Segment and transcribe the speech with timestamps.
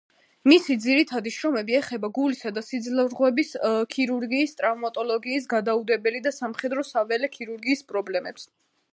[0.51, 3.51] მისი ძირითადი შრომები ეხება გულისა და სისხლძარღვების
[3.95, 8.47] ქირურგიის, ტრავმატოლოგიის, გადაუდებელი და სამხედრო-საველე ქირურგიის პრობლემებს.